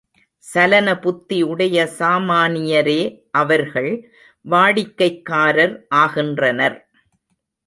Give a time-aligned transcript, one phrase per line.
[0.43, 3.01] சலன புத்தி உடைய சாமானியரே
[3.31, 3.91] அவர்கள்
[4.45, 6.77] வாடிக்கைக்காரர் ஆகின்றனர்.